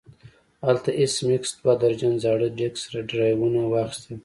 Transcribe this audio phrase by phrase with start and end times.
[0.65, 4.17] هلته ایس میکس دوه درجن زاړه ډیسک ډرایوونه واخیستل